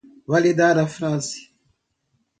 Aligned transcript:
validar 0.27 0.77
a 0.79 0.87
frase 0.87 1.39